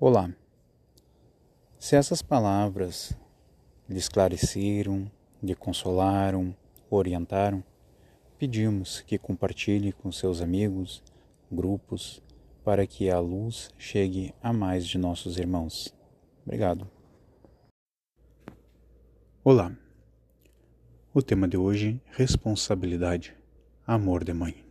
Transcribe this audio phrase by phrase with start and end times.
[0.00, 0.32] Olá.
[1.76, 3.12] Se essas palavras
[3.88, 5.10] lhe esclareceram,
[5.42, 6.54] lhe consolaram,
[6.88, 7.64] orientaram,
[8.38, 11.02] pedimos que compartilhe com seus amigos,
[11.50, 12.22] grupos,
[12.62, 15.92] para que a luz chegue a mais de nossos irmãos.
[16.46, 16.88] Obrigado.
[19.42, 19.76] Olá.
[21.12, 23.34] O tema de hoje: responsabilidade,
[23.84, 24.64] amor de mãe.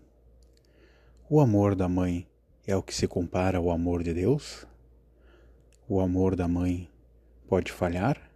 [1.30, 2.26] O amor da mãe
[2.66, 4.66] é o que se compara ao amor de Deus?
[5.90, 6.90] O amor da mãe
[7.48, 8.30] pode falhar?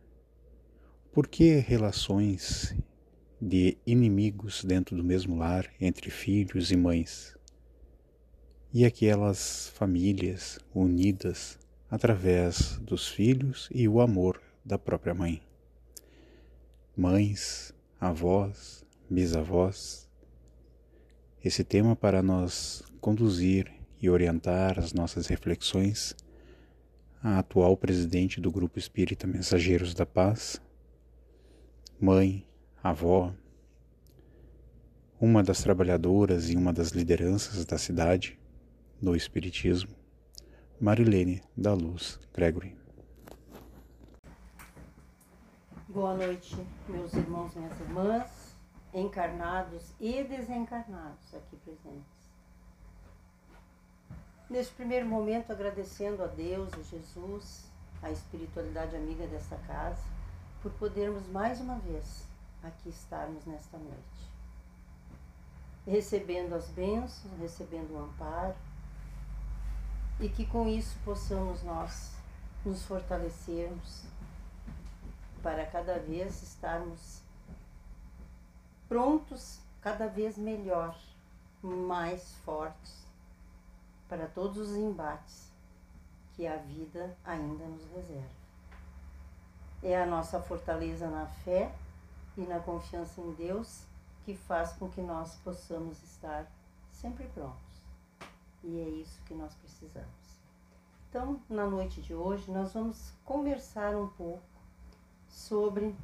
[1.12, 2.74] Por que relações
[3.42, 7.36] de inimigos dentro do mesmo lar entre filhos e mães?
[8.74, 15.42] E aquelas famílias unidas através dos filhos e o amor da própria mãe.
[16.96, 20.08] Mães, avós, bisavós.
[21.44, 23.70] Esse tema para nós conduzir
[24.02, 26.16] e orientar as nossas reflexões
[27.24, 30.60] a atual presidente do Grupo Espírita Mensageiros da Paz,
[32.00, 32.44] mãe,
[32.82, 33.32] avó,
[35.20, 38.40] uma das trabalhadoras e uma das lideranças da cidade
[39.00, 39.96] do Espiritismo,
[40.80, 42.76] Marilene da Luz Gregory.
[45.90, 46.58] Boa noite,
[46.90, 48.56] meus irmãos e minhas irmãs,
[48.96, 52.21] encarnados e desencarnados aqui presentes.
[54.52, 57.64] Neste primeiro momento, agradecendo a Deus, a Jesus,
[58.04, 60.04] a espiritualidade amiga desta casa,
[60.62, 62.26] por podermos mais uma vez
[62.62, 64.30] aqui estarmos nesta noite.
[65.88, 68.54] Recebendo as bênçãos, recebendo o amparo,
[70.20, 72.12] e que com isso possamos nós
[72.66, 74.04] nos fortalecermos
[75.42, 77.22] para cada vez estarmos
[78.90, 81.00] prontos, cada vez melhor,
[81.64, 83.01] mais fortes
[84.12, 85.50] para todos os embates
[86.34, 88.42] que a vida ainda nos reserva.
[89.82, 91.74] É a nossa fortaleza na fé
[92.36, 93.86] e na confiança em Deus
[94.26, 96.46] que faz com que nós possamos estar
[96.92, 97.86] sempre prontos.
[98.62, 100.42] E é isso que nós precisamos.
[101.10, 104.44] Então, na noite de hoje, nós vamos conversar um pouco
[105.30, 105.96] sobre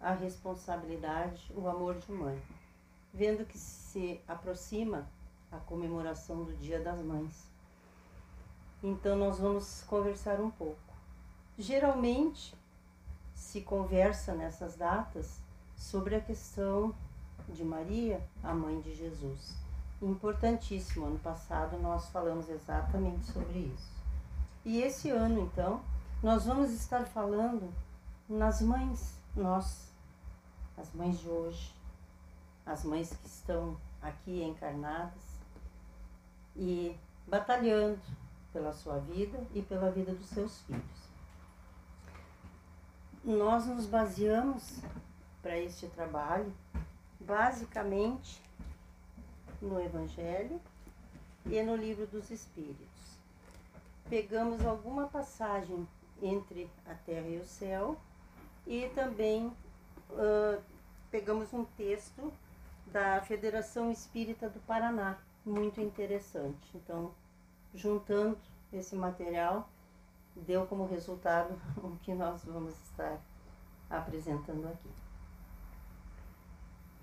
[0.00, 2.40] a responsabilidade, o amor de mãe.
[3.12, 5.04] Vendo que se aproxima
[5.54, 7.48] a comemoração do Dia das Mães.
[8.82, 10.78] Então nós vamos conversar um pouco.
[11.56, 12.54] Geralmente
[13.34, 15.40] se conversa nessas datas
[15.76, 16.94] sobre a questão
[17.48, 19.54] de Maria, a mãe de Jesus.
[20.02, 23.92] Importantíssimo, ano passado nós falamos exatamente sobre isso.
[24.64, 25.80] E esse ano, então,
[26.22, 27.72] nós vamos estar falando
[28.28, 29.92] nas mães, nós,
[30.76, 31.74] as mães de hoje,
[32.64, 35.33] as mães que estão aqui encarnadas,
[36.56, 38.00] e batalhando
[38.52, 41.04] pela sua vida e pela vida dos seus filhos.
[43.24, 44.80] Nós nos baseamos
[45.42, 46.52] para este trabalho
[47.18, 48.40] basicamente
[49.60, 50.60] no Evangelho
[51.46, 53.18] e no Livro dos Espíritos.
[54.08, 55.88] Pegamos alguma passagem
[56.22, 57.96] entre a terra e o céu
[58.66, 59.46] e também
[60.10, 60.62] uh,
[61.10, 62.32] pegamos um texto
[62.86, 66.70] da Federação Espírita do Paraná, muito interessante.
[66.74, 67.12] Então,
[67.74, 68.38] juntando
[68.72, 69.68] esse material,
[70.34, 73.20] deu como resultado o que nós vamos estar
[73.90, 74.88] apresentando aqui.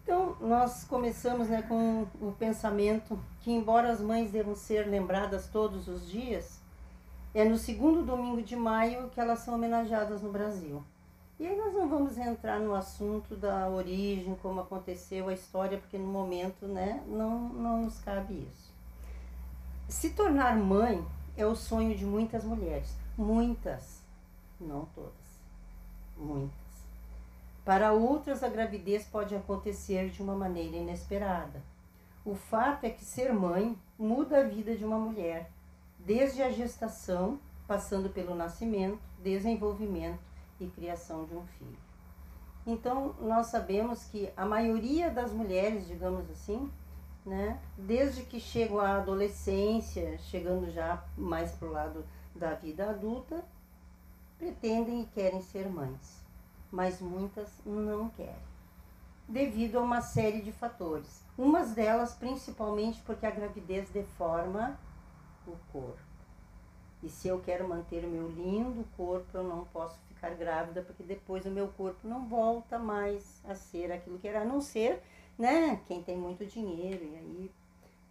[0.03, 5.88] Então, nós começamos né, com o pensamento que, embora as mães devam ser lembradas todos
[5.88, 6.59] os dias,
[7.34, 10.84] é no segundo domingo de maio que elas são homenageadas no Brasil.
[11.41, 15.97] E aí nós não vamos entrar no assunto da origem, como aconteceu a história, porque
[15.97, 18.72] no momento né, não, não nos cabe isso.
[19.90, 21.03] Se tornar mãe
[21.35, 22.96] é o sonho de muitas mulheres.
[23.18, 24.03] Muitas,
[24.59, 25.40] não todas,
[26.16, 26.53] muitas.
[27.66, 31.59] Para outras, a gravidez pode acontecer de uma maneira inesperada.
[32.23, 35.49] O fato é que ser mãe muda a vida de uma mulher,
[35.97, 40.30] desde a gestação, passando pelo nascimento, desenvolvimento
[40.63, 41.78] e criação de um filho.
[42.66, 46.72] Então, nós sabemos que a maioria das mulheres, digamos assim,
[47.25, 52.05] né, desde que chegam à adolescência, chegando já mais para o lado
[52.35, 53.43] da vida adulta,
[54.37, 56.23] pretendem e querem ser mães,
[56.72, 58.43] mas muitas não querem,
[59.28, 61.23] devido a uma série de fatores.
[61.37, 64.79] Umas delas, principalmente porque a gravidez deforma
[65.47, 66.11] o corpo.
[67.03, 71.03] E se eu quero manter o meu lindo corpo, eu não posso ficar grávida, porque
[71.03, 75.03] depois o meu corpo não volta mais a ser aquilo que era, a não ser,
[75.38, 77.52] né, quem tem muito dinheiro, e aí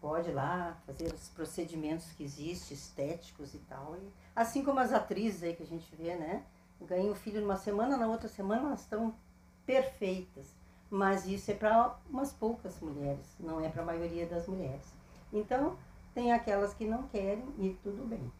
[0.00, 3.96] pode lá fazer os procedimentos que existem, estéticos e tal.
[3.96, 6.44] E, assim como as atrizes aí que a gente vê, né?
[6.80, 9.12] Ganham o filho numa semana, na outra semana elas estão
[9.66, 10.54] perfeitas.
[10.88, 14.86] Mas isso é para umas poucas mulheres, não é para a maioria das mulheres.
[15.32, 15.76] Então,
[16.14, 18.32] tem aquelas que não querem e tudo bem.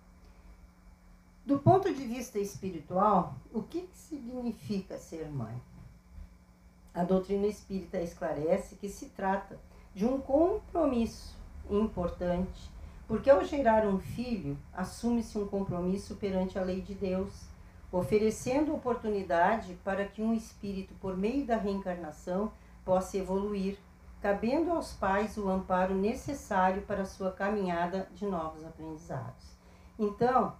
[1.50, 5.60] Do ponto de vista espiritual, o que significa ser mãe?
[6.94, 9.58] A doutrina espírita esclarece que se trata
[9.92, 11.36] de um compromisso
[11.68, 12.70] importante,
[13.08, 17.32] porque ao gerar um filho, assume-se um compromisso perante a lei de Deus,
[17.90, 22.52] oferecendo oportunidade para que um espírito, por meio da reencarnação,
[22.84, 23.76] possa evoluir,
[24.22, 29.58] cabendo aos pais o amparo necessário para sua caminhada de novos aprendizados.
[29.98, 30.54] Então,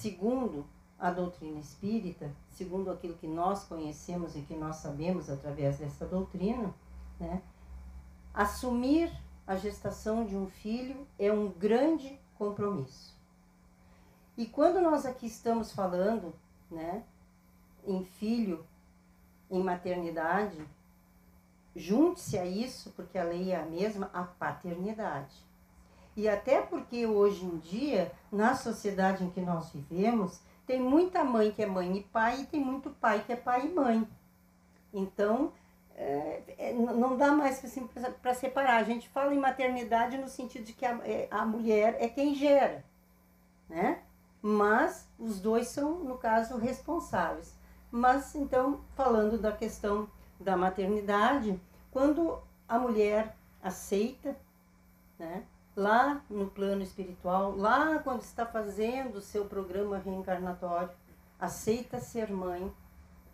[0.00, 0.64] segundo
[0.98, 6.74] a doutrina espírita, segundo aquilo que nós conhecemos e que nós sabemos através dessa doutrina,
[7.18, 7.42] né,
[8.32, 9.12] assumir
[9.46, 13.14] a gestação de um filho é um grande compromisso.
[14.38, 16.34] E quando nós aqui estamos falando
[16.70, 17.04] né,
[17.86, 18.64] em filho,
[19.50, 20.66] em maternidade,
[21.76, 25.49] junte-se a isso, porque a lei é a mesma, a paternidade.
[26.20, 31.50] E até porque hoje em dia, na sociedade em que nós vivemos, tem muita mãe
[31.50, 34.06] que é mãe e pai e tem muito pai que é pai e mãe.
[34.92, 35.50] Então,
[35.96, 37.88] é, é, não dá mais assim,
[38.20, 38.76] para separar.
[38.76, 42.34] A gente fala em maternidade no sentido de que a, é, a mulher é quem
[42.34, 42.84] gera,
[43.66, 44.02] né?
[44.42, 47.56] Mas os dois são, no caso, responsáveis.
[47.90, 50.06] Mas, então, falando da questão
[50.38, 51.58] da maternidade,
[51.90, 52.38] quando
[52.68, 54.36] a mulher aceita,
[55.18, 55.46] né?
[55.80, 60.90] Lá no plano espiritual, lá quando está fazendo o seu programa reencarnatório,
[61.38, 62.70] aceita ser mãe,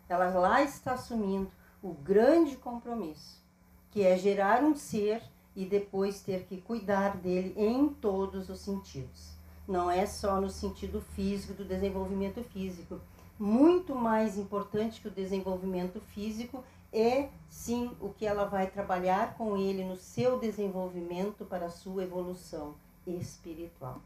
[0.09, 1.51] ela lá está assumindo
[1.83, 3.43] o grande compromisso,
[3.91, 5.25] que é gerar um ser
[5.57, 9.37] e depois ter que cuidar dele em todos os sentidos.
[9.67, 13.01] Não é só no sentido físico, do desenvolvimento físico.
[13.37, 19.57] Muito mais importante que o desenvolvimento físico é sim o que ela vai trabalhar com
[19.57, 22.75] ele no seu desenvolvimento para a sua evolução
[23.07, 24.01] espiritual.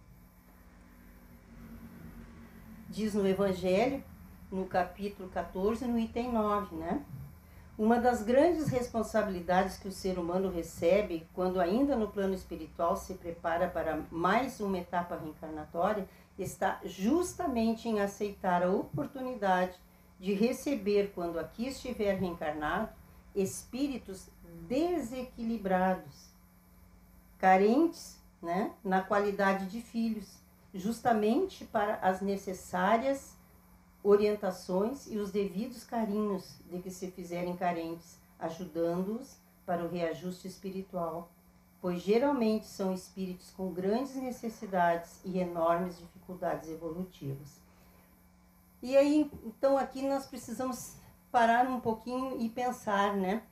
[2.88, 4.02] Diz no Evangelho,
[4.50, 7.04] no capítulo 14, no item 9, né?
[7.78, 13.14] Uma das grandes responsabilidades que o ser humano recebe quando ainda no plano espiritual se
[13.14, 16.06] prepara para mais uma etapa reencarnatória
[16.38, 19.78] está justamente em aceitar a oportunidade
[20.20, 22.92] de receber, quando aqui estiver reencarnado,
[23.34, 24.28] espíritos
[24.68, 26.28] desequilibrados,
[27.38, 30.38] carentes né, na qualidade de filhos,
[30.74, 33.34] justamente para as necessárias
[34.02, 41.30] orientações e os devidos carinhos de que se fizerem carentes, ajudando-os para o reajuste espiritual,
[41.80, 47.69] pois geralmente são espíritos com grandes necessidades e enormes dificuldades evolutivas.
[48.82, 50.94] E aí, então aqui nós precisamos
[51.30, 53.42] parar um pouquinho e pensar, né?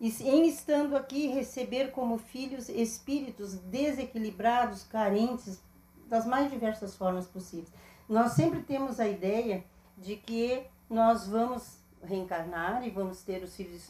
[0.00, 5.60] Em estando aqui receber como filhos espíritos desequilibrados, carentes,
[6.08, 7.70] das mais diversas formas possíveis.
[8.08, 9.64] Nós sempre temos a ideia
[9.98, 13.88] de que nós vamos reencarnar e vamos ter os filhos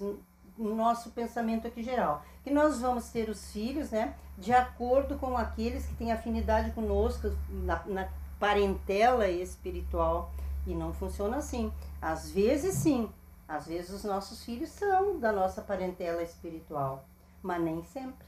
[0.58, 5.36] no nosso pensamento aqui geral, que nós vamos ter os filhos, né, de acordo com
[5.36, 8.08] aqueles que têm afinidade conosco na, na
[8.40, 10.32] parentela espiritual
[10.66, 11.70] e não funciona assim.
[12.00, 13.08] Às vezes sim,
[13.46, 17.04] às vezes os nossos filhos são da nossa parentela espiritual,
[17.42, 18.26] mas nem sempre.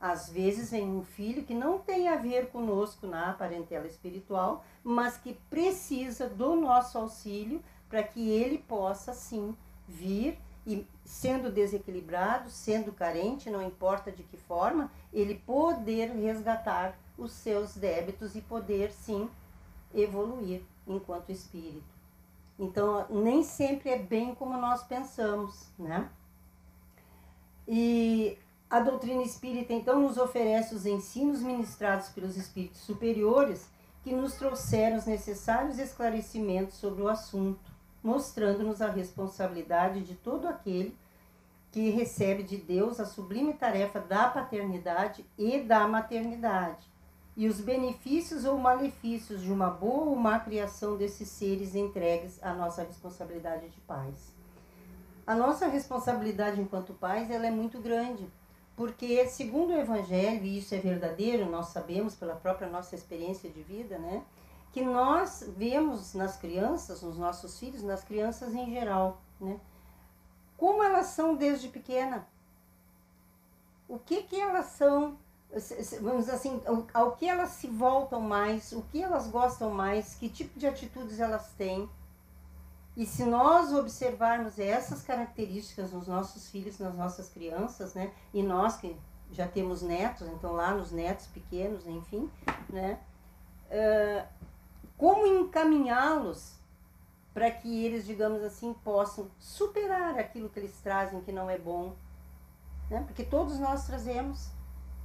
[0.00, 5.16] Às vezes vem um filho que não tem a ver conosco na parentela espiritual, mas
[5.16, 9.54] que precisa do nosso auxílio para que ele possa sim
[9.86, 17.32] vir e sendo desequilibrado, sendo carente, não importa de que forma, ele poder resgatar os
[17.32, 19.28] seus débitos e poder sim
[19.94, 21.92] evoluir enquanto espírito.
[22.58, 26.08] Então, nem sempre é bem como nós pensamos, né?
[27.66, 33.68] E a doutrina espírita, então, nos oferece os ensinos ministrados pelos espíritos superiores
[34.02, 37.70] que nos trouxeram os necessários esclarecimentos sobre o assunto,
[38.02, 40.96] mostrando-nos a responsabilidade de todo aquele
[41.70, 46.86] que recebe de Deus a sublime tarefa da paternidade e da maternidade,
[47.36, 52.52] e os benefícios ou malefícios de uma boa ou má criação desses seres entregues à
[52.54, 54.32] nossa responsabilidade de pais.
[55.26, 58.28] A nossa responsabilidade enquanto pais ela é muito grande,
[58.76, 63.62] porque, segundo o Evangelho, e isso é verdadeiro, nós sabemos pela própria nossa experiência de
[63.62, 64.24] vida, né?
[64.72, 69.60] Que nós vemos nas crianças, nos nossos filhos, nas crianças em geral, né?
[70.56, 72.26] Como elas são desde pequena.
[73.88, 75.18] o que que elas são,
[76.00, 76.62] vamos dizer assim,
[76.94, 81.20] ao que elas se voltam mais, o que elas gostam mais, que tipo de atitudes
[81.20, 81.88] elas têm.
[82.96, 88.12] E se nós observarmos essas características nos nossos filhos, nas nossas crianças, né?
[88.32, 88.96] E nós que
[89.30, 92.30] já temos netos, então lá nos netos pequenos, enfim,
[92.68, 92.98] né?
[93.70, 94.26] Uh,
[94.96, 96.54] como encaminhá-los
[97.32, 101.94] para que eles, digamos assim, possam superar aquilo que eles trazem que não é bom,
[102.90, 103.02] né?
[103.06, 104.50] Porque todos nós trazemos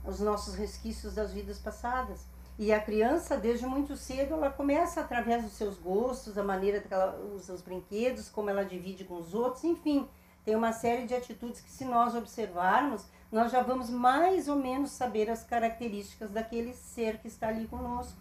[0.08, 2.26] os nossos resquícios das vidas passadas.
[2.58, 6.92] E a criança, desde muito cedo, ela começa através dos seus gostos, a maneira que
[6.92, 10.08] ela usa os brinquedos, como ela divide com os outros, enfim,
[10.44, 14.92] tem uma série de atitudes que, se nós observarmos, nós já vamos mais ou menos
[14.92, 18.18] saber as características daquele ser que está ali conosco.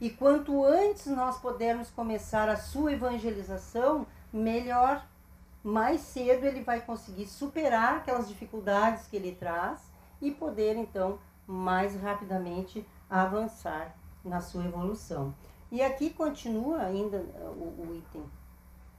[0.00, 5.06] E quanto antes nós pudermos começar a sua evangelização, melhor.
[5.62, 9.89] Mais cedo ele vai conseguir superar aquelas dificuldades que ele traz
[10.20, 15.34] e poder então mais rapidamente avançar na sua evolução.
[15.70, 18.24] E aqui continua ainda o, o item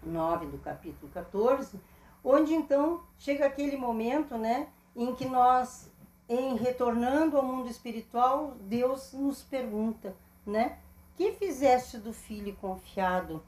[0.04, 1.80] 9 do capítulo 14,
[2.24, 5.92] onde então chega aquele momento, né, em que nós,
[6.28, 10.80] em retornando ao mundo espiritual, Deus nos pergunta, né?
[11.16, 13.44] Que fizeste do filho confiado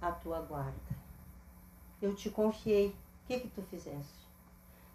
[0.00, 0.72] à tua guarda?
[2.00, 2.88] Eu te confiei.
[2.88, 4.21] O que que tu fizeste?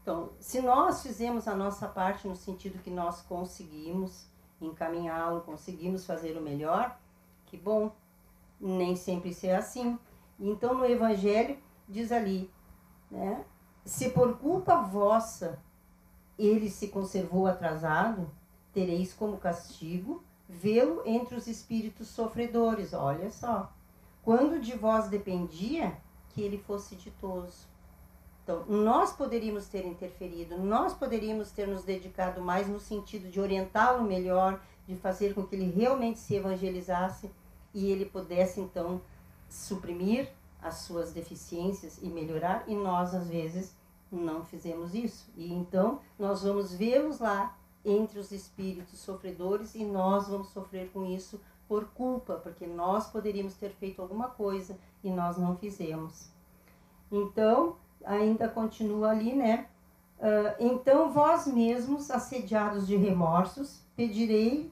[0.08, 4.26] Então, se nós fizemos a nossa parte no sentido que nós conseguimos
[4.62, 6.98] encaminhá-lo, conseguimos fazer o melhor,
[7.46, 7.92] que bom.
[8.58, 10.00] Nem sempre isso é assim.
[10.40, 11.58] Então, no Evangelho,
[11.90, 12.50] diz ali,
[13.12, 13.44] né?
[13.84, 15.62] Se por culpa vossa
[16.40, 18.32] ele se conservou atrasado,
[18.72, 22.94] tereis como castigo vê-lo entre os espíritos sofredores.
[22.94, 23.74] Olha só.
[24.24, 25.98] Quando de vós dependia
[26.30, 27.76] que ele fosse ditoso.
[28.48, 34.06] Então, nós poderíamos ter interferido, nós poderíamos ter nos dedicado mais no sentido de orientá-lo
[34.06, 37.30] melhor, de fazer com que ele realmente se evangelizasse
[37.74, 39.02] e ele pudesse então
[39.50, 40.30] suprimir
[40.62, 43.76] as suas deficiências e melhorar, e nós às vezes
[44.10, 45.30] não fizemos isso.
[45.36, 51.06] E então nós vamos vê-los lá entre os espíritos sofredores e nós vamos sofrer com
[51.06, 51.38] isso
[51.68, 56.30] por culpa, porque nós poderíamos ter feito alguma coisa e nós não fizemos.
[57.12, 57.76] Então,
[58.06, 59.68] ainda continua ali, né?
[60.20, 64.72] Uh, então, vós mesmos, assediados de remorsos, pedirei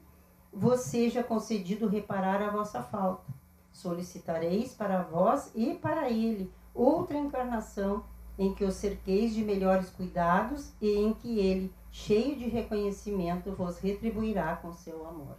[0.56, 3.30] vos seja concedido reparar a vossa falta.
[3.70, 8.04] Solicitareis para vós e para ele outra encarnação
[8.38, 13.78] em que os cerqueis de melhores cuidados e em que ele, cheio de reconhecimento, vos
[13.78, 15.36] retribuirá com seu amor.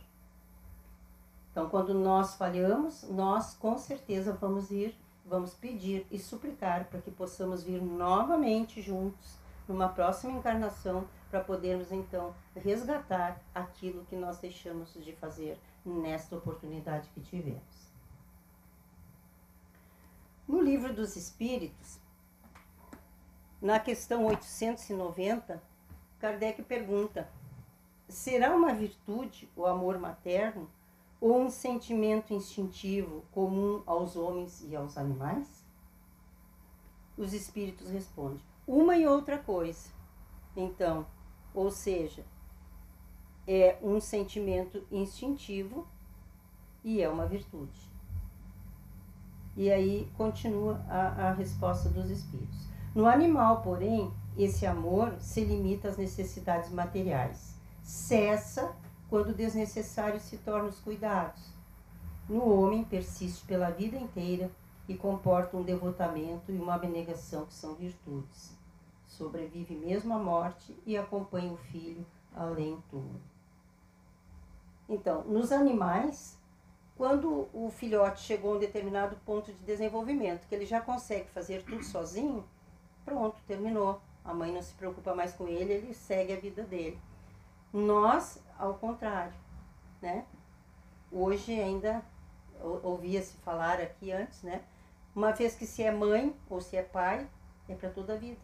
[1.51, 4.95] Então, quando nós falhamos, nós com certeza vamos ir,
[5.27, 11.91] vamos pedir e suplicar para que possamos vir novamente juntos numa próxima encarnação para podermos
[11.91, 17.87] então resgatar aquilo que nós deixamos de fazer nesta oportunidade que tivemos.
[20.47, 21.99] No livro dos Espíritos,
[23.61, 25.61] na questão 890,
[26.19, 27.29] Kardec pergunta:
[28.07, 30.69] será uma virtude o amor materno
[31.19, 35.47] ou um sentimento instintivo comum aos homens e aos animais?
[37.17, 39.89] Os espíritos respondem: uma e outra coisa.
[40.55, 41.05] Então,
[41.53, 42.25] ou seja,
[43.47, 45.87] é um sentimento instintivo
[46.83, 47.79] e é uma virtude.
[49.55, 52.67] E aí continua a, a resposta dos espíritos.
[52.93, 57.55] No animal, porém, esse amor se limita às necessidades materiais.
[57.81, 58.75] Cessa
[59.09, 61.41] quando desnecessário se tornam os cuidados.
[62.27, 64.51] No homem, persiste pela vida inteira
[64.87, 68.55] e comporta um devotamento e uma abnegação que são virtudes.
[69.05, 73.19] Sobrevive mesmo à morte e acompanha o filho além tudo.
[74.89, 76.37] Então, nos animais,
[76.97, 81.63] quando o filhote chegou a um determinado ponto de desenvolvimento, que ele já consegue fazer
[81.63, 82.43] tudo sozinho,
[83.05, 84.01] pronto, terminou.
[84.23, 86.99] A mãe não se preocupa mais com ele, ele segue a vida dele.
[87.71, 89.33] Nós, ao contrário,
[90.01, 90.25] né?
[91.11, 92.03] Hoje ainda
[92.83, 94.61] ouvia-se falar aqui antes, né?
[95.15, 97.27] Uma vez que se é mãe ou se é pai,
[97.67, 98.39] é para toda a vida.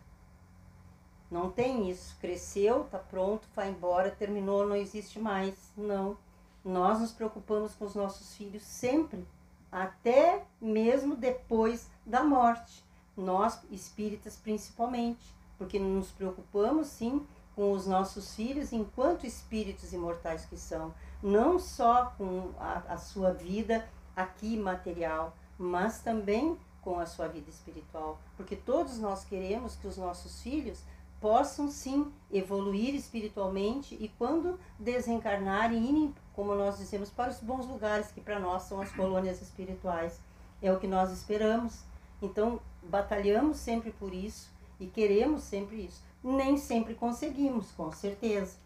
[1.29, 2.15] Não tem isso.
[2.20, 5.55] Cresceu, tá pronto, vai embora, terminou, não existe mais.
[5.75, 6.17] Não.
[6.63, 9.27] Nós nos preocupamos com os nossos filhos sempre,
[9.72, 12.84] até mesmo depois da morte
[13.15, 20.57] nós espíritas principalmente, porque nos preocupamos sim com os nossos filhos enquanto espíritos imortais que
[20.57, 27.27] são, não só com a, a sua vida aqui material, mas também com a sua
[27.27, 30.83] vida espiritual, porque todos nós queremos que os nossos filhos
[31.24, 38.12] possam sim evoluir espiritualmente e quando desencarnarem, irem, como nós dizemos, para os bons lugares
[38.12, 40.19] que para nós são as colônias espirituais.
[40.62, 41.86] É o que nós esperamos.
[42.22, 46.03] Então, batalhamos sempre por isso e queremos sempre isso.
[46.24, 48.58] Nem sempre conseguimos, com certeza.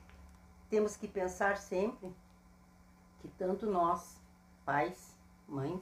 [0.70, 2.14] Temos que pensar sempre
[3.20, 4.18] que tanto nós,
[4.64, 5.16] pais,
[5.48, 5.82] mães,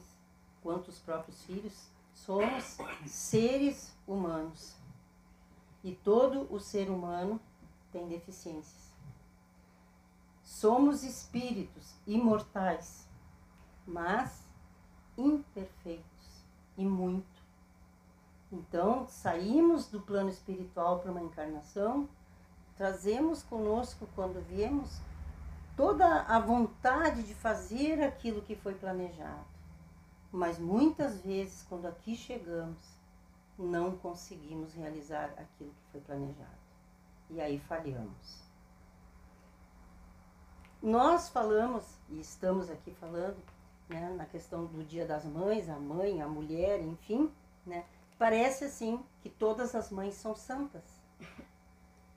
[0.62, 4.76] quanto os próprios filhos, somos seres humanos.
[5.84, 7.40] E todo o ser humano
[7.92, 8.94] tem deficiências.
[10.44, 13.08] Somos espíritos imortais,
[13.86, 14.44] mas
[15.18, 16.46] imperfeitos
[16.78, 17.35] e muito.
[18.56, 22.08] Então, saímos do plano espiritual para uma encarnação,
[22.78, 25.02] trazemos conosco, quando viemos,
[25.76, 29.46] toda a vontade de fazer aquilo que foi planejado.
[30.32, 32.78] Mas muitas vezes, quando aqui chegamos,
[33.60, 36.66] não conseguimos realizar aquilo que foi planejado.
[37.30, 38.46] E aí falhamos.
[40.82, 43.38] Nós falamos, e estamos aqui falando,
[43.90, 47.30] né, na questão do Dia das Mães, a mãe, a mulher, enfim,
[47.66, 47.84] né,
[48.18, 50.84] parece assim que todas as mães são santas.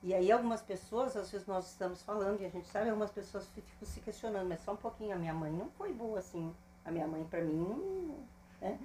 [0.01, 3.45] E aí algumas pessoas, às vezes nós estamos falando e a gente sabe, algumas pessoas
[3.47, 6.53] ficam se questionando, mas só um pouquinho, a minha mãe não foi boa assim.
[6.85, 8.15] A minha mãe para mim.
[8.61, 8.79] Né?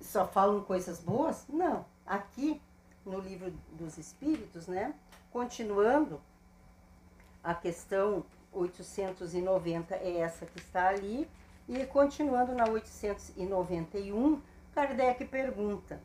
[0.00, 1.46] Só falam coisas boas?
[1.48, 1.84] Não.
[2.06, 2.60] Aqui
[3.06, 4.94] no livro dos Espíritos, né?
[5.32, 6.20] Continuando,
[7.42, 11.28] a questão 890 é essa que está ali,
[11.68, 14.40] e continuando na 891,
[14.76, 16.02] Kardec pergunta: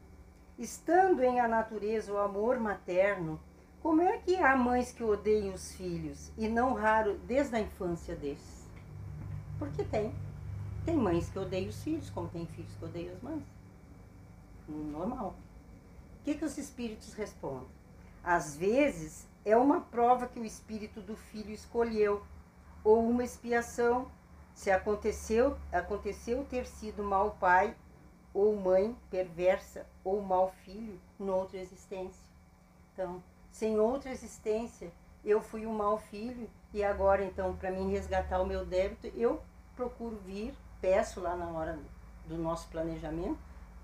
[0.58, 3.38] estando em a natureza o amor materno,
[3.82, 8.16] como é que há mães que odeiam os filhos e não raro desde a infância
[8.16, 8.66] desses?
[9.60, 10.16] Porque tem.
[10.86, 13.44] Tem mães que odeiam os filhos, como tem filhos que odeiam as mães.
[14.70, 15.36] Normal.
[16.22, 17.68] O que, que os espíritos respondem?
[18.24, 22.24] Às vezes é uma prova que o espírito do filho escolheu,
[22.86, 24.10] ou uma expiação,
[24.56, 27.76] se aconteceu, aconteceu ter sido mau pai
[28.34, 32.30] ou mãe perversa ou mau filho noutra existência.
[32.94, 34.92] Então, sem outra existência,
[35.24, 39.42] eu fui um mau filho e agora então para mim resgatar o meu débito, eu
[39.76, 41.80] procuro vir, peço lá na hora
[42.26, 43.40] do nosso planejamento,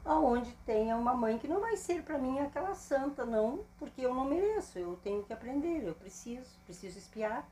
[0.05, 4.13] aonde tenha uma mãe que não vai ser para mim aquela santa não, porque eu
[4.13, 7.47] não mereço, eu tenho que aprender, eu preciso, preciso espiar,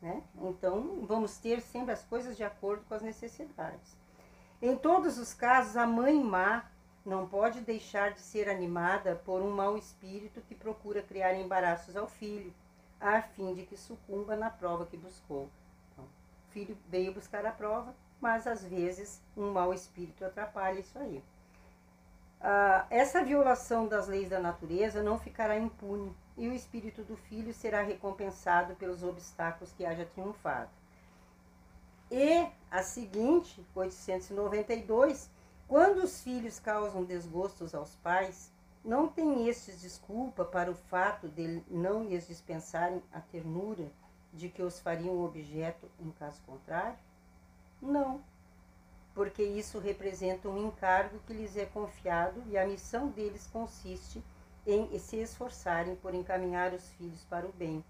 [0.00, 0.22] né?
[0.40, 3.96] Então, vamos ter sempre as coisas de acordo com as necessidades.
[4.60, 6.64] Em todos os casos, a mãe má
[7.04, 12.08] não pode deixar de ser animada por um mau espírito que procura criar embaraços ao
[12.08, 12.52] filho,
[13.00, 15.48] a fim de que sucumba na prova que buscou.
[15.92, 20.98] Então, o filho veio buscar a prova, mas às vezes um mau espírito atrapalha isso
[20.98, 21.22] aí.
[22.40, 27.52] Ah, essa violação das leis da natureza não ficará impune e o espírito do filho
[27.54, 30.70] será recompensado pelos obstáculos que haja triunfado.
[32.10, 35.30] E a seguinte, 892,
[35.66, 38.50] quando os filhos causam desgostos aos pais,
[38.84, 43.90] não tem estes desculpa para o fato de não lhes dispensarem a ternura
[44.32, 46.98] de que os fariam objeto em caso contrário?
[47.82, 48.22] Não,
[49.14, 54.22] porque isso representa um encargo que lhes é confiado e a missão deles consiste
[54.66, 57.84] em se esforçarem por encaminhar os filhos para o bem.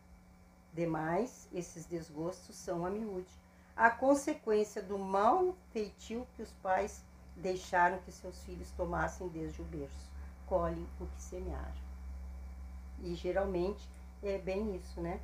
[0.72, 3.30] Demais, esses desgostos são a miúde,
[3.78, 7.00] a consequência do mau feitio que os pais
[7.36, 10.10] deixaram que seus filhos tomassem desde o berço.
[10.46, 11.88] Colhem o que semearam.
[13.00, 13.88] E geralmente
[14.20, 15.20] é bem isso, né?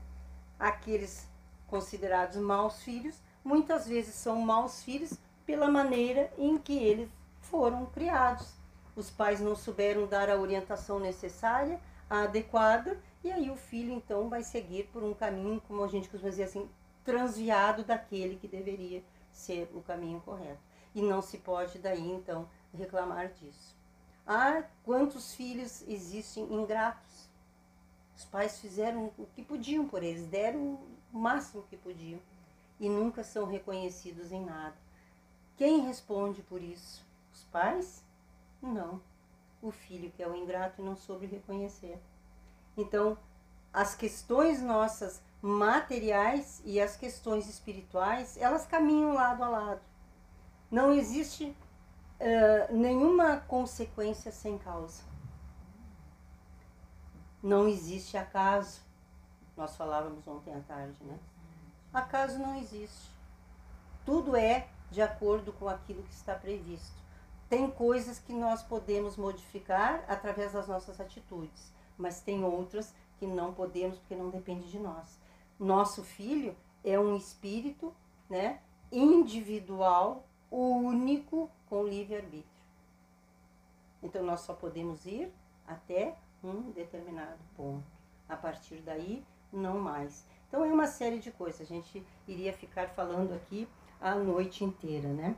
[0.56, 1.26] Aqueles
[1.66, 8.54] considerados maus filhos, muitas vezes são maus filhos pela maneira em que eles foram criados.
[8.94, 14.28] Os pais não souberam dar a orientação necessária, a adequada, e aí o filho então
[14.28, 16.70] vai seguir por um caminho, como a gente costuma dizer assim,
[17.04, 20.62] transviado daquele que deveria ser o caminho correto
[20.94, 23.76] e não se pode daí então reclamar disso.
[24.26, 27.28] Ah, quantos filhos existem ingratos?
[28.16, 30.78] Os pais fizeram o que podiam por eles, deram
[31.12, 32.20] o máximo que podiam
[32.78, 34.76] e nunca são reconhecidos em nada.
[35.56, 37.04] Quem responde por isso?
[37.32, 38.02] Os pais?
[38.62, 39.00] Não.
[39.60, 41.98] O filho que é o ingrato e não soube reconhecer.
[42.76, 43.18] Então,
[43.74, 49.80] as questões nossas materiais e as questões espirituais, elas caminham lado a lado.
[50.70, 51.44] Não existe
[52.20, 55.02] uh, nenhuma consequência sem causa.
[57.42, 58.80] Não existe acaso.
[59.56, 61.18] Nós falávamos ontem à tarde, né?
[61.92, 63.10] Acaso não existe.
[64.06, 66.96] Tudo é de acordo com aquilo que está previsto.
[67.48, 73.52] Tem coisas que nós podemos modificar através das nossas atitudes, mas tem outras que não
[73.52, 75.18] podemos porque não depende de nós.
[75.58, 77.94] Nosso filho é um espírito,
[78.28, 82.44] né, individual, único, com livre-arbítrio.
[84.02, 85.32] Então nós só podemos ir
[85.66, 87.84] até um determinado ponto.
[88.28, 90.26] A partir daí, não mais.
[90.48, 91.60] Então é uma série de coisas.
[91.60, 93.68] A gente iria ficar falando aqui
[94.00, 95.36] a noite inteira, né?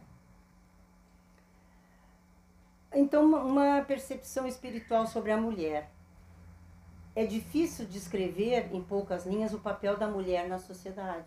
[2.93, 5.91] Então, uma percepção espiritual sobre a mulher.
[7.17, 11.25] É difícil descrever em poucas linhas o papel da mulher na sociedade.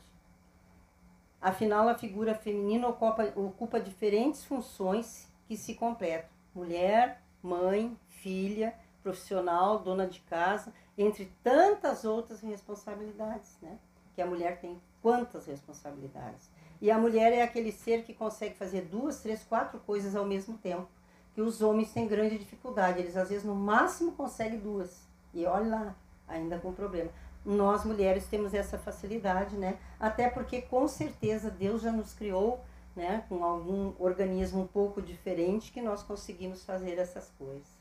[1.41, 9.80] Afinal, a figura feminina ocupa, ocupa diferentes funções que se completam: mulher, mãe, filha, profissional,
[9.80, 13.80] dona de casa, entre tantas outras responsabilidades, né?
[14.13, 16.52] Que a mulher tem quantas responsabilidades.
[16.80, 20.56] E a mulher é aquele ser que consegue fazer duas, três, quatro coisas ao mesmo
[20.56, 20.88] tempo.
[21.34, 22.99] Que os homens têm grande dificuldade.
[22.99, 25.09] Eles às vezes no máximo conseguem duas.
[25.33, 25.95] E olha lá,
[26.27, 27.09] ainda com problema.
[27.45, 29.77] Nós mulheres temos essa facilidade, né?
[29.99, 32.59] Até porque com certeza Deus já nos criou,
[32.95, 37.79] né, com algum organismo um pouco diferente que nós conseguimos fazer essas coisas.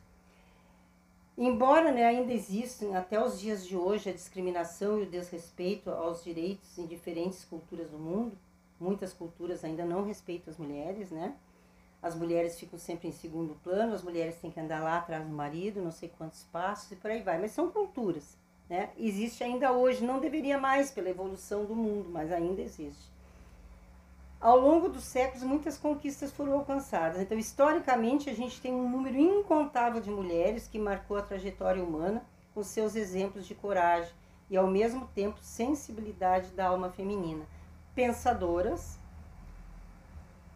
[1.37, 6.25] Embora né, ainda existam até os dias de hoje a discriminação e o desrespeito aos
[6.25, 8.37] direitos em diferentes culturas do mundo,
[8.79, 11.37] muitas culturas ainda não respeitam as mulheres, né?
[12.01, 15.35] As mulheres ficam sempre em segundo plano, as mulheres têm que andar lá atrás do
[15.35, 17.39] marido, não sei quantos passos e por aí vai.
[17.41, 18.37] Mas são culturas,
[18.69, 18.91] né?
[18.97, 23.11] Existe ainda hoje, não deveria mais pela evolução do mundo, mas ainda existe.
[24.41, 27.21] Ao longo dos séculos, muitas conquistas foram alcançadas.
[27.21, 32.25] Então, historicamente, a gente tem um número incontável de mulheres que marcou a trajetória humana
[32.55, 34.13] com seus exemplos de coragem
[34.49, 37.45] e, ao mesmo tempo, sensibilidade da alma feminina.
[37.97, 38.97] Pensadoras,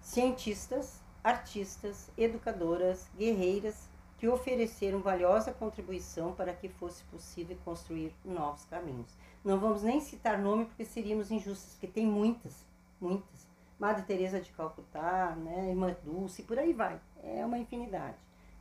[0.00, 9.10] cientistas, artistas, educadoras, guerreiras que ofereceram valiosa contribuição para que fosse possível construir novos caminhos.
[9.44, 12.64] Não vamos nem citar nome porque seríamos injustos, porque tem muitas,
[13.00, 13.48] muitas.
[13.78, 17.00] Madre Teresa de Calcutá, né, Irmã Dulce, por aí vai.
[17.22, 18.16] É uma infinidade.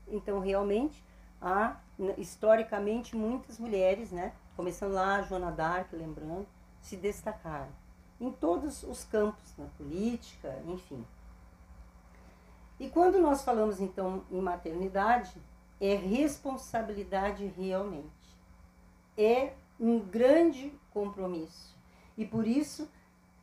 [0.08, 1.04] Então, realmente,
[1.40, 1.80] há
[2.18, 6.48] historicamente muitas mulheres, né, começando lá Joana d'Arc, lembrando,
[6.82, 7.70] se destacaram
[8.20, 11.06] em todos os campos, na política, enfim.
[12.82, 15.40] E quando nós falamos então em maternidade,
[15.80, 18.10] é responsabilidade realmente.
[19.16, 21.76] É um grande compromisso.
[22.18, 22.90] E por isso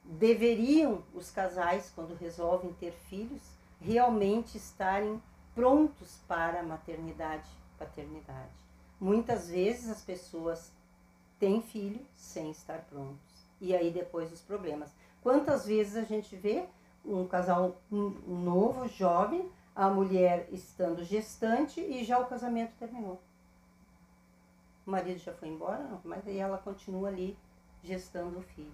[0.03, 3.43] deveriam os casais, quando resolvem ter filhos,
[3.81, 5.23] realmente estarem
[5.55, 7.49] prontos para a maternidade,
[7.79, 8.59] paternidade.
[9.01, 10.73] Muitas vezes as pessoas
[11.39, 13.47] têm filho sem estar prontos.
[13.61, 14.91] E aí depois os problemas.
[15.23, 16.67] Quantas vezes a gente vê
[17.09, 23.21] um casal novo, jovem, a mulher estando gestante e já o casamento terminou.
[24.87, 27.37] O marido já foi embora, não, mas aí ela continua ali
[27.83, 28.73] gestando o filho.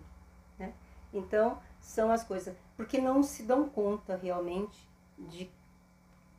[0.58, 0.72] Né?
[1.12, 2.56] Então, são as coisas.
[2.76, 5.50] Porque não se dão conta realmente de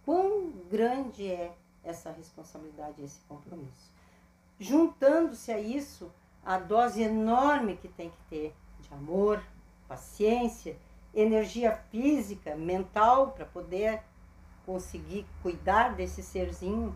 [0.03, 3.91] quão grande é essa responsabilidade, esse compromisso.
[4.59, 6.11] Juntando-se a isso,
[6.43, 9.43] a dose enorme que tem que ter de amor,
[9.87, 10.77] paciência,
[11.15, 14.01] energia física, mental, para poder
[14.65, 16.95] conseguir cuidar desse serzinho,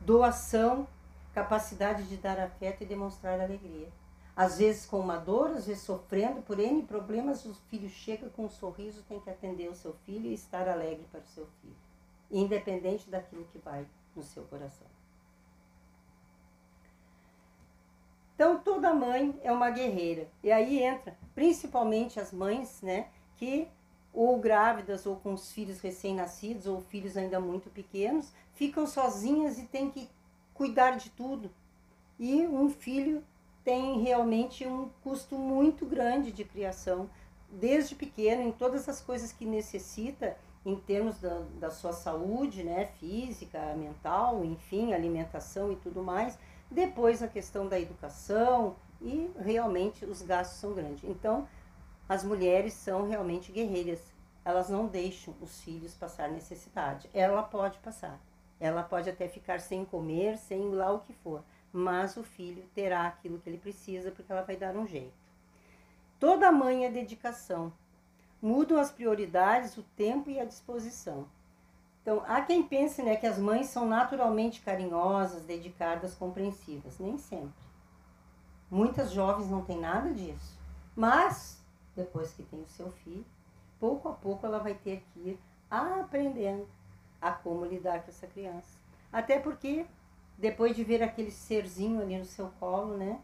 [0.00, 0.88] doação,
[1.34, 3.88] capacidade de dar afeto e demonstrar alegria.
[4.34, 8.44] Às vezes com uma dor, às vezes sofrendo por N problemas, o filho chega com
[8.44, 11.76] um sorriso, tem que atender o seu filho e estar alegre para o seu filho,
[12.30, 14.86] independente daquilo que vai no seu coração.
[18.36, 20.28] Então toda mãe é uma guerreira.
[20.44, 23.68] E aí entra principalmente as mães, né, que
[24.12, 29.62] ou grávidas ou com os filhos recém-nascidos ou filhos ainda muito pequenos, ficam sozinhas e
[29.62, 30.08] têm que
[30.52, 31.50] cuidar de tudo.
[32.18, 33.22] E um filho
[33.62, 37.08] tem realmente um custo muito grande de criação,
[37.48, 42.86] desde pequeno, em todas as coisas que necessita, em termos da, da sua saúde, né,
[42.98, 46.38] física, mental, enfim, alimentação e tudo mais.
[46.70, 51.04] Depois a questão da educação e realmente os gastos são grandes.
[51.04, 51.46] Então,
[52.08, 54.00] as mulheres são realmente guerreiras.
[54.44, 57.08] Elas não deixam os filhos passar necessidade.
[57.12, 58.18] Ela pode passar.
[58.58, 63.06] Ela pode até ficar sem comer, sem lá o que for mas o filho terá
[63.06, 65.12] aquilo que ele precisa porque ela vai dar um jeito.
[66.18, 67.72] Toda mãe é dedicação.
[68.40, 71.26] Mudam as prioridades, o tempo e a disposição.
[72.02, 76.98] Então, há quem pense né, que as mães são naturalmente carinhosas, dedicadas, compreensivas.
[76.98, 77.52] Nem sempre.
[78.70, 80.58] Muitas jovens não têm nada disso.
[80.96, 81.57] Mas,
[81.98, 83.24] depois que tem o seu filho,
[83.78, 86.66] pouco a pouco ela vai ter que ir aprendendo
[87.20, 88.78] a como lidar com essa criança.
[89.12, 89.84] Até porque
[90.36, 93.20] depois de ver aquele serzinho ali no seu colo, né?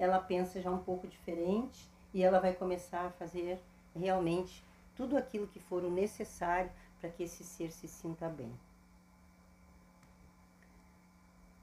[0.00, 3.60] ela pensa já um pouco diferente e ela vai começar a fazer
[3.94, 4.64] realmente
[4.96, 8.52] tudo aquilo que for o necessário para que esse ser se sinta bem.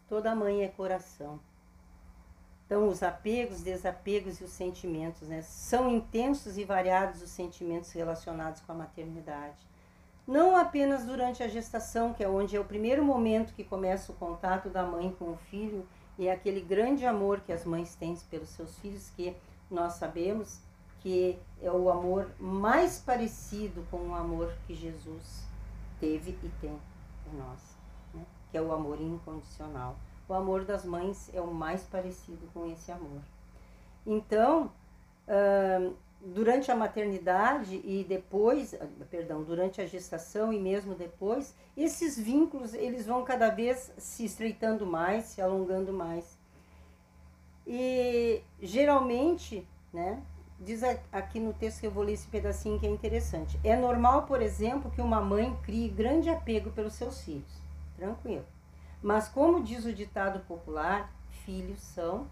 [0.08, 1.40] Toda mãe é coração.
[2.68, 5.42] Então, os apegos, desapegos e os sentimentos, né?
[5.42, 9.66] São intensos e variados os sentimentos relacionados com a maternidade.
[10.28, 14.16] Não apenas durante a gestação, que é onde é o primeiro momento que começa o
[14.16, 15.88] contato da mãe com o filho,
[16.20, 19.34] e é aquele grande amor que as mães têm pelos seus filhos, que
[19.72, 20.60] nós sabemos
[21.00, 25.48] que é o amor mais parecido com o amor que Jesus
[26.02, 26.78] teve e tem
[27.32, 27.78] em nós,
[28.14, 28.26] né?
[28.52, 29.96] que é o amor incondicional.
[30.28, 33.22] O amor das mães é o mais parecido com esse amor.
[34.06, 34.72] Então,
[36.20, 38.76] durante a maternidade e depois,
[39.10, 44.86] perdão, durante a gestação e mesmo depois, esses vínculos eles vão cada vez se estreitando
[44.86, 46.38] mais, se alongando mais.
[47.66, 50.22] E geralmente, né,
[50.60, 53.60] diz aqui no texto que eu vou ler esse pedacinho que é interessante.
[53.64, 57.62] É normal, por exemplo, que uma mãe crie grande apego pelos seus filhos.
[57.96, 58.46] Tranquilo.
[59.02, 61.14] Mas, como diz o ditado popular,
[61.46, 62.28] filhos são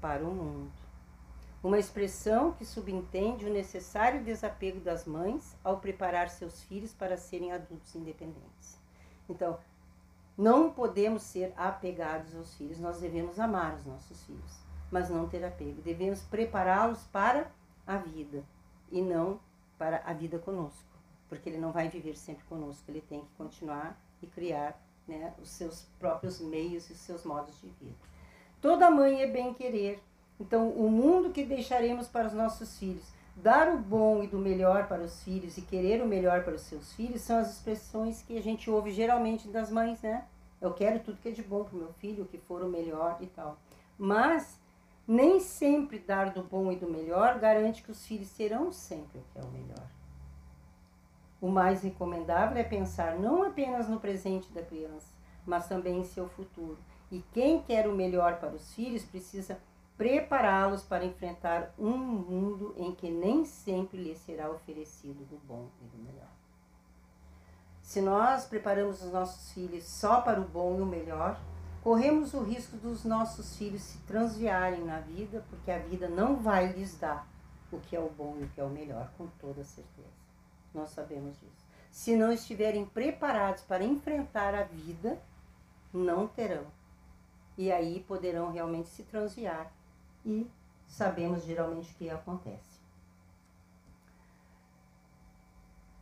[0.00, 0.72] para o mundo.
[1.62, 7.52] Uma expressão que subentende o necessário desapego das mães ao preparar seus filhos para serem
[7.52, 8.78] adultos independentes.
[9.28, 9.58] Então,
[10.36, 15.44] não podemos ser apegados aos filhos, nós devemos amar os nossos filhos, mas não ter
[15.44, 15.82] apego.
[15.82, 17.50] Devemos prepará-los para
[17.84, 18.44] a vida
[18.92, 19.40] e não
[19.76, 20.88] para a vida conosco,
[21.28, 25.48] porque ele não vai viver sempre conosco, ele tem que continuar e criar né, os
[25.48, 27.96] seus próprios meios e os seus modos de vida.
[28.60, 30.02] Toda mãe é bem querer.
[30.38, 33.04] Então, o mundo que deixaremos para os nossos filhos,
[33.36, 36.62] dar o bom e do melhor para os filhos e querer o melhor para os
[36.62, 40.24] seus filhos são as expressões que a gente ouve geralmente das mães, né?
[40.60, 42.68] Eu quero tudo que é de bom para o meu filho, o que for o
[42.68, 43.56] melhor e tal.
[43.96, 44.58] Mas
[45.06, 49.24] nem sempre dar do bom e do melhor garante que os filhos serão sempre o
[49.32, 49.97] que é o melhor.
[51.40, 55.06] O mais recomendável é pensar não apenas no presente da criança,
[55.46, 56.78] mas também em seu futuro.
[57.10, 59.58] E quem quer o melhor para os filhos precisa
[59.96, 65.84] prepará-los para enfrentar um mundo em que nem sempre lhes será oferecido do bom e
[65.86, 66.30] do melhor.
[67.82, 71.40] Se nós preparamos os nossos filhos só para o bom e o melhor,
[71.82, 76.72] corremos o risco dos nossos filhos se transviarem na vida, porque a vida não vai
[76.72, 77.26] lhes dar
[77.72, 80.17] o que é o bom e o que é o melhor, com toda certeza.
[80.78, 81.66] Nós sabemos disso.
[81.90, 85.20] Se não estiverem preparados para enfrentar a vida,
[85.92, 86.66] não terão.
[87.56, 89.72] E aí poderão realmente se transviar.
[90.24, 90.48] E
[90.86, 92.78] sabemos geralmente o que acontece.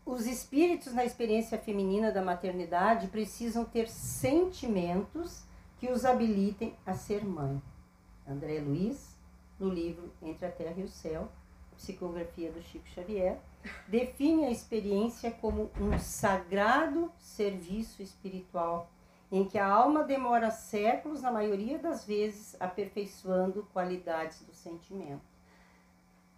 [0.04, 5.42] Os espíritos na experiência feminina da maternidade precisam ter sentimentos
[5.78, 7.60] que os habilitem a ser mãe.
[8.28, 9.16] André Luiz,
[9.58, 11.28] no livro Entre a Terra e o Céu,
[11.76, 13.38] psicografia do Chico Xavier,
[13.86, 18.90] define a experiência como um sagrado serviço espiritual,
[19.30, 25.22] em que a alma demora séculos, na maioria das vezes, aperfeiçoando qualidades do sentimento.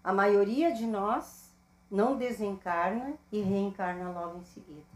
[0.03, 1.55] A maioria de nós
[1.91, 4.87] não desencarna e reencarna logo em seguida.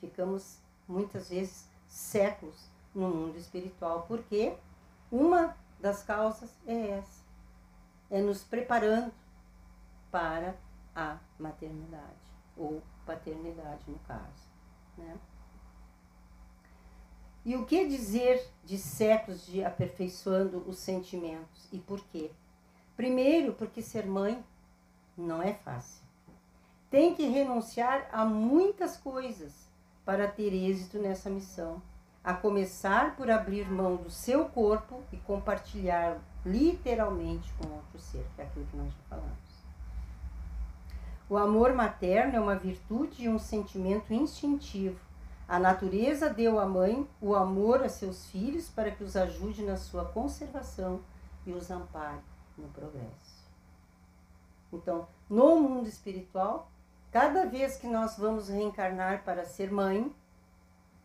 [0.00, 4.54] Ficamos muitas vezes séculos no mundo espiritual, porque
[5.10, 7.22] uma das causas é essa:
[8.10, 9.12] é nos preparando
[10.12, 10.54] para
[10.94, 14.48] a maternidade ou paternidade no caso,
[14.96, 15.18] né?
[17.44, 22.30] E o que dizer de séculos de aperfeiçoando os sentimentos e por quê?
[22.94, 24.44] Primeiro, porque ser mãe
[25.16, 26.04] não é fácil.
[26.88, 29.66] Tem que renunciar a muitas coisas
[30.04, 31.82] para ter êxito nessa missão,
[32.22, 38.42] a começar por abrir mão do seu corpo e compartilhar literalmente com outro ser, que
[38.42, 39.51] é aquilo que nós já falamos.
[41.32, 45.00] O amor materno é uma virtude e um sentimento instintivo.
[45.48, 49.78] A natureza deu à mãe o amor a seus filhos para que os ajude na
[49.78, 51.00] sua conservação
[51.46, 52.20] e os ampare
[52.58, 53.48] no progresso.
[54.70, 56.70] Então, no mundo espiritual,
[57.10, 60.14] cada vez que nós vamos reencarnar para ser mãe,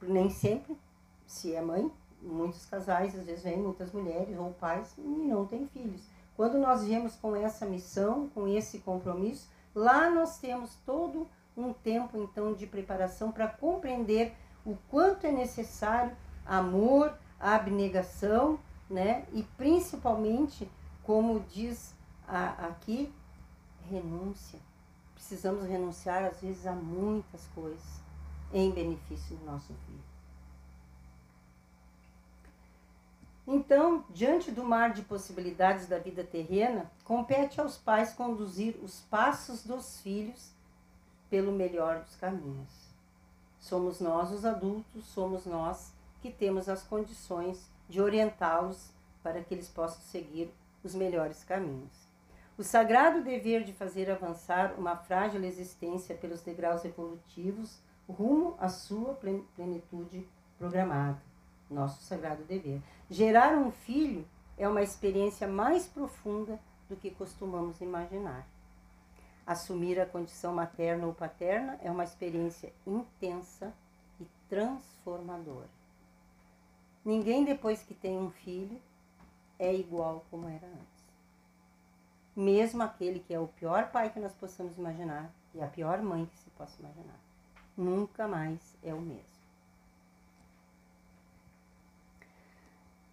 [0.02, 0.78] nem sempre
[1.26, 1.90] se é mãe,
[2.22, 6.02] muitos casais às vezes vêm muitas mulheres ou pais e não têm filhos.
[6.36, 12.18] Quando nós viemos com essa missão, com esse compromisso, Lá nós temos todo um tempo
[12.18, 14.36] então de preparação para compreender
[14.66, 18.60] o quanto é necessário amor, abnegação,
[18.90, 19.28] né?
[19.32, 20.68] E principalmente,
[21.04, 21.94] como diz
[22.28, 23.14] a, aqui,
[23.88, 24.58] renúncia.
[25.14, 28.02] Precisamos renunciar às vezes a muitas coisas
[28.52, 30.07] em benefício do nosso filho.
[33.50, 39.64] Então, diante do mar de possibilidades da vida terrena, compete aos pais conduzir os passos
[39.64, 40.52] dos filhos
[41.30, 42.90] pelo melhor dos caminhos.
[43.58, 48.92] Somos nós, os adultos, somos nós que temos as condições de orientá-los
[49.24, 52.06] para que eles possam seguir os melhores caminhos.
[52.58, 57.80] O sagrado dever de fazer avançar uma frágil existência pelos degraus evolutivos
[58.10, 59.14] rumo à sua
[59.56, 61.22] plenitude programada
[61.70, 62.82] nosso sagrado dever.
[63.10, 64.26] Gerar um filho
[64.58, 68.48] é uma experiência mais profunda do que costumamos imaginar.
[69.46, 73.74] Assumir a condição materna ou paterna é uma experiência intensa
[74.20, 75.70] e transformadora.
[77.06, 78.82] Ninguém depois que tem um filho
[79.58, 81.08] é igual como era antes.
[82.36, 86.26] Mesmo aquele que é o pior pai que nós possamos imaginar e a pior mãe
[86.26, 87.20] que se possa imaginar,
[87.76, 89.37] nunca mais é o mesmo.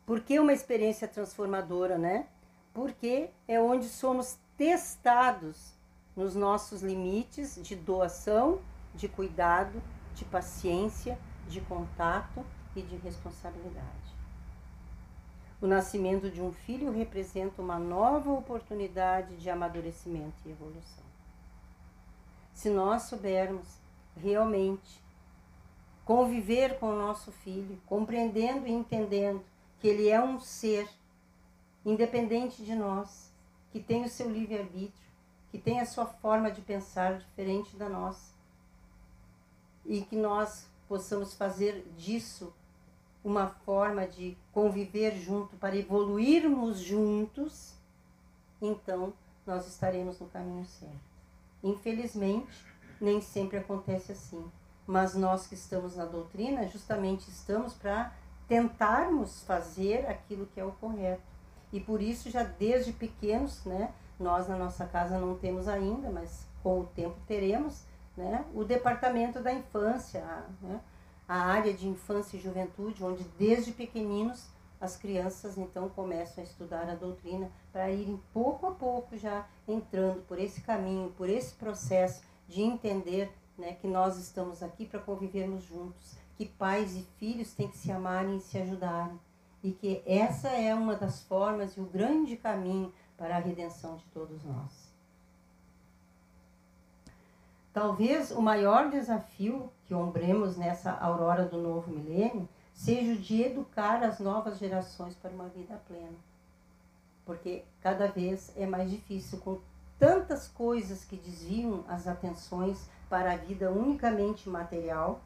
[0.07, 2.27] Por que uma experiência transformadora, né?
[2.73, 5.75] Porque é onde somos testados
[6.17, 8.61] nos nossos limites de doação,
[8.95, 9.83] de cuidado,
[10.15, 12.45] de paciência, de contato
[12.77, 14.15] e de responsabilidade.
[15.61, 21.05] O nascimento de um filho representa uma nova oportunidade de amadurecimento e evolução.
[22.53, 23.67] Se nós soubermos
[24.17, 25.03] realmente
[26.05, 29.43] conviver com o nosso filho, compreendendo e entendendo
[29.85, 30.89] que ele é um ser
[31.85, 33.31] independente de nós,
[33.71, 35.11] que tem o seu livre-arbítrio,
[35.51, 38.33] que tem a sua forma de pensar diferente da nossa.
[39.85, 42.51] E que nós possamos fazer disso
[43.23, 47.75] uma forma de conviver junto para evoluirmos juntos,
[48.63, 49.13] então
[49.45, 50.97] nós estaremos no caminho certo.
[51.63, 52.65] Infelizmente,
[52.99, 54.51] nem sempre acontece assim,
[54.87, 60.73] mas nós que estamos na doutrina, justamente estamos para tentarmos fazer aquilo que é o
[60.73, 61.23] correto.
[61.73, 66.47] E por isso, já desde pequenos, né, nós na nossa casa não temos ainda, mas
[66.63, 67.83] com o tempo teremos,
[68.17, 70.23] né, o departamento da infância,
[70.63, 70.81] né,
[71.27, 74.47] a área de infância e juventude, onde desde pequeninos
[74.81, 80.21] as crianças então começam a estudar a doutrina para irem pouco a pouco já entrando
[80.27, 85.65] por esse caminho, por esse processo de entender né, que nós estamos aqui para convivermos
[85.65, 89.19] juntos que pais e filhos têm que se amarem e se ajudarem.
[89.63, 94.05] E que essa é uma das formas e o grande caminho para a redenção de
[94.07, 94.93] todos nós.
[97.73, 104.03] Talvez o maior desafio que ombremos nessa aurora do novo milênio seja o de educar
[104.03, 106.17] as novas gerações para uma vida plena.
[107.25, 109.59] Porque cada vez é mais difícil, com
[109.99, 115.21] tantas coisas que desviam as atenções para a vida unicamente material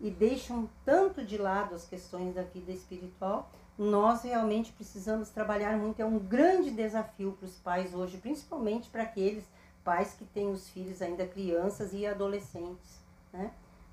[0.00, 6.00] e deixam tanto de lado as questões da vida espiritual, nós realmente precisamos trabalhar muito.
[6.00, 9.44] É um grande desafio para os pais hoje, principalmente para aqueles
[9.84, 13.00] pais que têm os filhos ainda crianças e adolescentes,
[13.32, 13.50] né?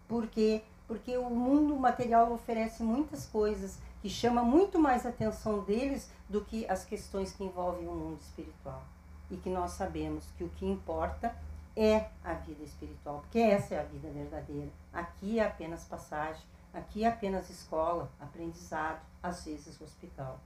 [0.07, 6.09] Porque porque o mundo material oferece muitas coisas que chama muito mais a atenção deles
[6.27, 8.83] do que as questões que envolvem o mundo espiritual.
[9.31, 11.33] E que nós sabemos que o que importa
[11.75, 14.71] é a vida espiritual, porque essa é a vida verdadeira.
[14.91, 20.39] Aqui é apenas passagem, aqui é apenas escola, aprendizado, às vezes hospital.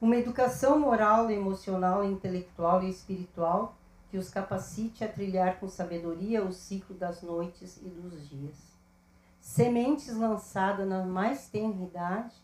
[0.00, 3.76] Uma educação moral, emocional, intelectual e espiritual
[4.10, 8.56] que os capacite a trilhar com sabedoria o ciclo das noites e dos dias.
[9.40, 12.34] Sementes lançadas na mais tenra idade,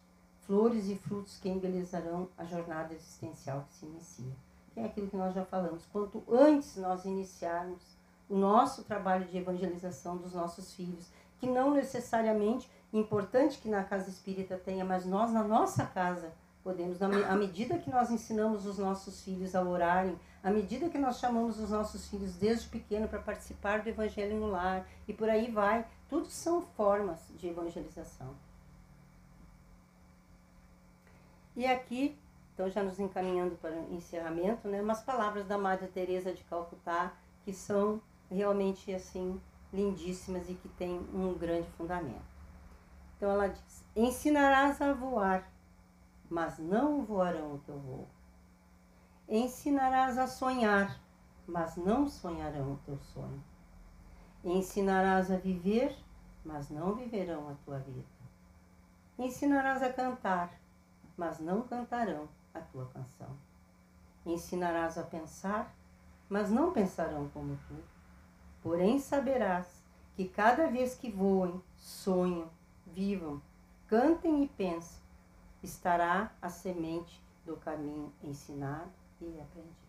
[0.46, 4.47] flores e frutos que embelezarão a jornada existencial que se inicia
[4.78, 5.84] é aquilo que nós já falamos.
[5.92, 7.82] Quanto antes nós iniciarmos
[8.28, 14.08] o nosso trabalho de evangelização dos nossos filhos, que não necessariamente importante que na casa
[14.08, 19.22] espírita tenha, mas nós na nossa casa podemos, à medida que nós ensinamos os nossos
[19.22, 23.82] filhos a orarem, à medida que nós chamamos os nossos filhos desde pequeno para participar
[23.82, 28.34] do evangelho no lar e por aí vai, tudo são formas de evangelização.
[31.56, 32.16] E aqui
[32.58, 37.12] então, já nos encaminhando para o encerramento, né, umas palavras da Madre Teresa de Calcutá
[37.44, 39.40] que são realmente assim
[39.72, 42.26] lindíssimas e que têm um grande fundamento.
[43.16, 45.48] Então ela diz: Ensinarás a voar,
[46.28, 48.08] mas não voarão o teu voo.
[49.28, 51.00] Ensinarás a sonhar,
[51.46, 53.44] mas não sonharão o teu sonho.
[54.42, 55.96] Ensinarás a viver,
[56.44, 58.04] mas não viverão a tua vida.
[59.16, 60.50] Ensinarás a cantar,
[61.16, 63.36] mas não cantarão a tua canção.
[64.24, 65.74] Ensinarás a pensar,
[66.28, 67.76] mas não pensarão como tu.
[68.62, 69.82] Porém saberás
[70.16, 72.50] que cada vez que voem, sonham,
[72.86, 73.40] vivam,
[73.86, 75.00] cantem e pensem,
[75.62, 78.90] estará a semente do caminho ensinado
[79.20, 79.88] e aprendido.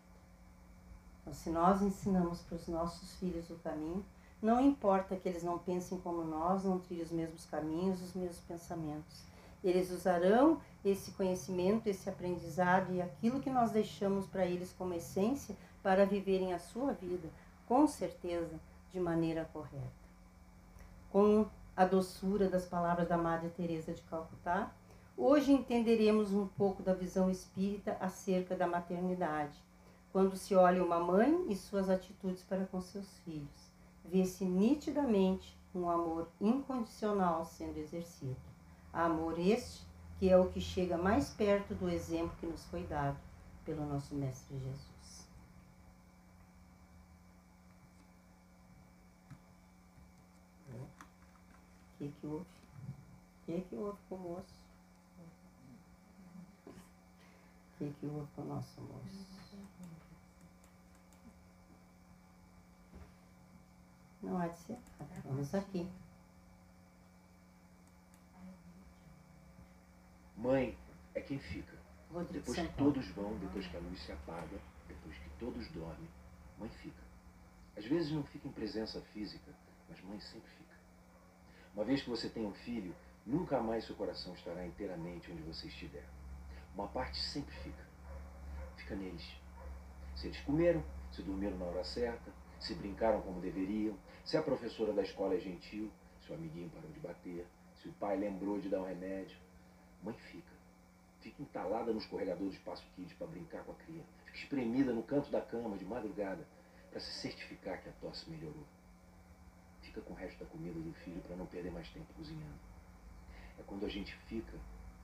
[1.20, 4.04] Então, se nós ensinamos para os nossos filhos o caminho,
[4.40, 8.40] não importa que eles não pensem como nós, não trilhem os mesmos caminhos, os mesmos
[8.40, 9.29] pensamentos.
[9.62, 15.56] Eles usarão esse conhecimento, esse aprendizado e aquilo que nós deixamos para eles como essência
[15.82, 17.28] para viverem a sua vida,
[17.66, 18.58] com certeza,
[18.92, 20.00] de maneira correta.
[21.10, 21.46] Com
[21.76, 24.72] a doçura das palavras da Madre Teresa de Calcutá,
[25.16, 29.62] hoje entenderemos um pouco da visão espírita acerca da maternidade,
[30.12, 33.70] quando se olha uma mãe e suas atitudes para com seus filhos
[34.10, 38.49] vê-se nitidamente um amor incondicional sendo exercido.
[38.92, 39.88] Amor este
[40.20, 43.16] que é o que chega mais perto do exemplo que nos foi dado
[43.64, 45.26] pelo nosso Mestre Jesus.
[50.68, 52.44] O que, que houve?
[52.44, 54.60] O que, que houve com o moço?
[56.66, 56.72] O
[57.78, 59.26] que, que houve com o nosso moço?
[64.22, 64.78] Não há de ser
[65.24, 65.88] Vamos aqui.
[70.40, 70.74] Mãe
[71.14, 71.76] é quem fica.
[72.10, 76.08] Rodrigo Depois que todos vão, depois que a luz se apaga, depois que todos dormem,
[76.58, 77.02] mãe fica.
[77.76, 79.52] Às vezes não fica em presença física,
[79.86, 80.74] mas mãe sempre fica.
[81.74, 85.66] Uma vez que você tem um filho, nunca mais seu coração estará inteiramente onde você
[85.66, 86.08] estiver.
[86.74, 87.86] Uma parte sempre fica.
[88.78, 89.36] Fica neles.
[90.16, 90.82] Se eles comeram,
[91.12, 95.38] se dormiram na hora certa, se brincaram como deveriam, se a professora da escola é
[95.38, 99.36] gentil, se o amiguinho parou de bater, se o pai lembrou de dar um remédio.
[100.02, 100.52] Mãe fica.
[101.20, 104.02] Fica entalada no escorregador do espaço kids para brincar com a cria.
[104.24, 106.46] Fica espremida no canto da cama de madrugada
[106.90, 108.64] para se certificar que a tosse melhorou.
[109.82, 112.58] Fica com o resto da comida do filho para não perder mais tempo cozinhando.
[113.58, 114.58] É quando a gente fica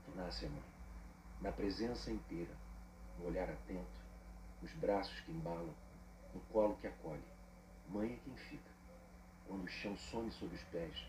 [0.05, 0.65] que nasce a mãe.
[1.41, 2.55] Na presença inteira,
[3.19, 4.01] no olhar atento,
[4.63, 5.75] nos braços que embalam,
[6.35, 7.25] no colo que acolhe.
[7.89, 8.77] Mãe é quem fica
[9.49, 11.07] quando o chão some sob os pés,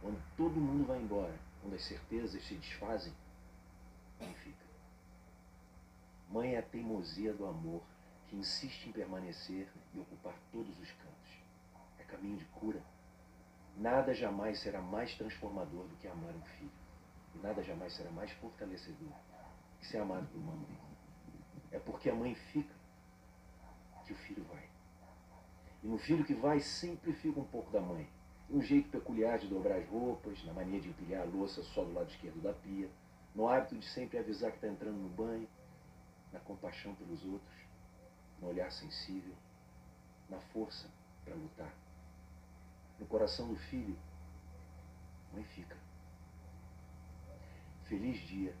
[0.00, 3.12] quando todo mundo vai embora, quando as certezas se desfazem,
[6.32, 7.82] Mãe é a teimosia do amor
[8.26, 11.42] que insiste em permanecer e ocupar todos os cantos.
[11.98, 12.82] É caminho de cura.
[13.76, 16.72] Nada jamais será mais transformador do que amar um filho.
[17.34, 19.12] E nada jamais será mais fortalecedor
[19.78, 20.78] que ser amado por uma mãe.
[21.70, 22.74] É porque a mãe fica
[24.06, 24.70] que o filho vai.
[25.82, 28.08] E no filho que vai sempre fica um pouco da mãe.
[28.48, 31.92] Um jeito peculiar de dobrar as roupas, na mania de empilhar a louça só do
[31.92, 32.88] lado esquerdo da pia,
[33.34, 35.48] no hábito de sempre avisar que está entrando no banho,
[36.32, 37.58] na compaixão pelos outros,
[38.40, 39.34] no olhar sensível,
[40.28, 40.88] na força
[41.24, 41.72] para lutar.
[42.98, 43.96] No coração do filho,
[45.32, 45.76] mãe fica.
[47.84, 48.54] Feliz dia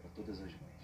[0.00, 0.75] para todas as mães.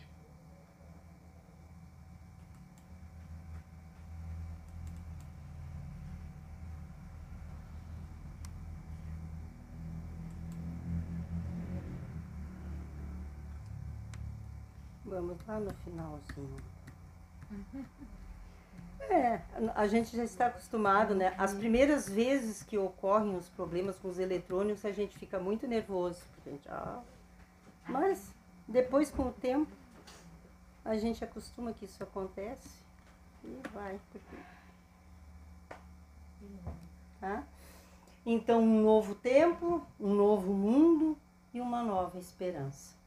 [15.12, 16.56] Vamos lá no finalzinho.
[19.10, 19.42] É,
[19.74, 21.34] a gente já está acostumado, né?
[21.36, 26.22] As primeiras vezes que ocorrem os problemas com os eletrônicos, a gente fica muito nervoso.
[26.46, 27.02] Gente, ah,
[27.86, 28.32] mas
[28.66, 29.70] depois, com o tempo,
[30.82, 32.70] a gente acostuma que isso acontece
[33.44, 34.00] e vai.
[34.10, 34.36] Porque...
[37.20, 37.44] Tá?
[38.24, 41.18] Então, um novo tempo, um novo mundo
[41.52, 43.01] e uma nova esperança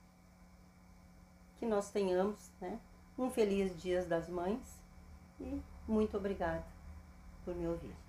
[1.60, 2.80] que nós tenhamos né,
[3.18, 4.60] um feliz Dia das Mães
[5.40, 6.66] e muito obrigada
[7.44, 8.05] por me ouvir.